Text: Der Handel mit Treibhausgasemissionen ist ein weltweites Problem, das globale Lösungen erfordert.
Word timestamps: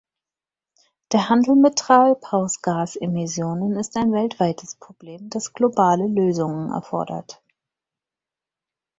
Der 1.11 1.29
Handel 1.29 1.55
mit 1.55 1.75
Treibhausgasemissionen 1.77 3.77
ist 3.77 3.95
ein 3.97 4.11
weltweites 4.11 4.73
Problem, 4.77 5.29
das 5.29 5.53
globale 5.53 6.07
Lösungen 6.07 6.71
erfordert. 6.71 7.39